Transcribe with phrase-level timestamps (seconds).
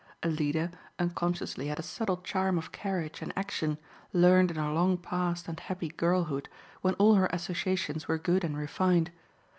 [0.23, 3.77] Alida unconsciously had a subtle charm of carriage and action,
[4.13, 6.49] learned in her long past and happy girlhood
[6.81, 9.11] when all her associations were good and refined.